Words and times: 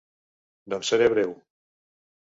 Doncs 0.75 0.91
seré 0.95 1.11
breu. 1.15 1.39